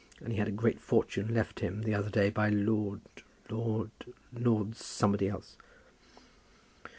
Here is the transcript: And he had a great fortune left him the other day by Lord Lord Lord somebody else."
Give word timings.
And 0.19 0.33
he 0.33 0.39
had 0.39 0.47
a 0.47 0.51
great 0.51 0.79
fortune 0.81 1.31
left 1.31 1.59
him 1.59 1.83
the 1.83 1.93
other 1.93 2.09
day 2.09 2.31
by 2.31 2.49
Lord 2.49 3.01
Lord 3.51 3.91
Lord 4.33 4.75
somebody 4.75 5.29
else." 5.29 5.57